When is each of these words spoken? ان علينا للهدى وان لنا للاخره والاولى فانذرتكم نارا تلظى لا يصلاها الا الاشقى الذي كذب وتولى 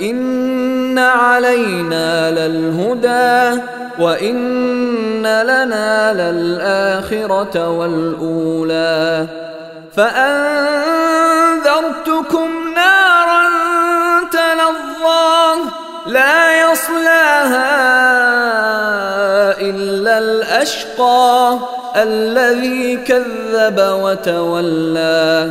ان 0.00 0.98
علينا 0.98 2.30
للهدى 2.30 3.60
وان 3.98 5.22
لنا 5.22 6.12
للاخره 6.14 7.68
والاولى 7.68 9.26
فانذرتكم 9.96 11.16
نارا 12.74 13.48
تلظى 14.32 15.70
لا 16.06 16.60
يصلاها 16.60 17.76
الا 19.60 20.18
الاشقى 20.18 21.58
الذي 21.96 22.96
كذب 22.96 23.78
وتولى 24.02 25.50